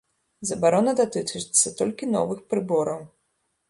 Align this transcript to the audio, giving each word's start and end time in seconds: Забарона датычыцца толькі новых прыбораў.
Забарона 0.51 0.95
датычыцца 1.01 1.75
толькі 1.83 2.13
новых 2.19 2.45
прыбораў. 2.53 3.11